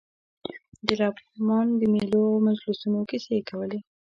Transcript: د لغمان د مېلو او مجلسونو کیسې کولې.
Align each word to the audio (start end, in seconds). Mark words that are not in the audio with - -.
د 0.87 0.87
لغمان 1.01 1.67
د 1.79 1.81
مېلو 1.93 2.21
او 2.31 2.41
مجلسونو 2.47 2.99
کیسې 3.09 3.35
کولې. 3.49 3.79